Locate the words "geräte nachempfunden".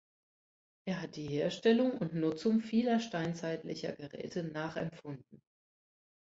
3.95-5.43